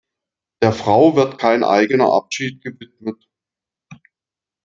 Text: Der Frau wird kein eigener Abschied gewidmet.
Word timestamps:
Der 0.63 0.73
Frau 0.73 1.15
wird 1.15 1.37
kein 1.37 1.63
eigener 1.63 2.11
Abschied 2.11 2.63
gewidmet. 2.63 3.27